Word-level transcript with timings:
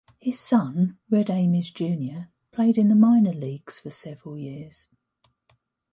His 0.19 0.39
son, 0.39 0.97
Red 1.11 1.29
Ames 1.29 1.69
Junior, 1.69 2.31
played 2.51 2.75
in 2.79 2.87
the 2.89 2.95
minor 2.95 3.33
leagues 3.33 3.77
for 3.77 3.91
several 3.91 4.35
years. 4.35 4.87